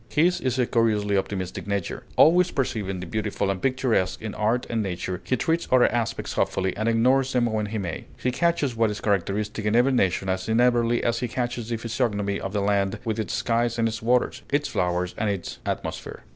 His 0.09 0.41
is 0.41 0.57
a 0.57 0.65
curiously 0.65 1.15
optimistic 1.15 1.67
nature. 1.67 2.01
Always 2.15 2.49
perceiving 2.49 3.01
the 3.01 3.05
beautiful 3.05 3.51
and 3.51 3.61
picturesque 3.61 4.19
in 4.19 4.33
art 4.33 4.65
and 4.67 4.81
nature, 4.81 5.21
he 5.23 5.37
treats 5.37 5.67
other 5.71 5.87
aspects 5.91 6.33
hopefully, 6.33 6.75
and 6.75 6.89
ignores 6.89 7.33
them 7.33 7.45
when 7.45 7.67
he 7.67 7.77
may. 7.77 8.05
He 8.17 8.31
catches 8.31 8.75
what 8.75 8.89
is 8.89 8.99
characteristic 8.99 9.63
in 9.63 9.75
every 9.75 9.91
nation 9.91 10.27
as 10.27 10.49
inevitably 10.49 11.03
as 11.03 11.19
he 11.19 11.27
catches 11.27 11.69
the 11.69 11.77
physiognomy 11.77 12.39
of 12.39 12.55
a 12.55 12.61
land 12.61 12.97
with 13.05 13.19
its 13.19 13.35
skies 13.35 13.77
and 13.77 13.87
its 13.87 14.01
waters, 14.01 14.41
its 14.51 14.67
flowers 14.67 15.13
and 15.19 15.29
its 15.29 15.59
atmosphere. 15.67 16.23